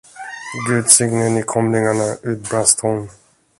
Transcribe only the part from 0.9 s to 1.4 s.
signe